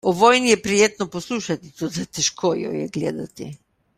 O 0.09 0.11
vojni 0.19 0.49
je 0.51 0.61
prijetno 0.61 1.07
poslušati, 1.15 1.69
toda 1.81 2.05
težko 2.19 2.53
jo 2.63 2.71
je 2.79 2.87
gledati. 2.99 3.51